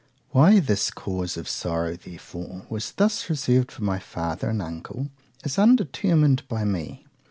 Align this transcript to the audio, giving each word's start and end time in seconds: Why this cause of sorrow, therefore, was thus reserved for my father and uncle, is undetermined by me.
Why 0.31 0.59
this 0.59 0.89
cause 0.89 1.37
of 1.37 1.47
sorrow, 1.47 1.95
therefore, 1.95 2.65
was 2.71 2.93
thus 2.93 3.29
reserved 3.29 3.71
for 3.71 3.83
my 3.83 3.99
father 3.99 4.49
and 4.49 4.59
uncle, 4.59 5.11
is 5.43 5.59
undetermined 5.59 6.41
by 6.47 6.63
me. 6.65 7.05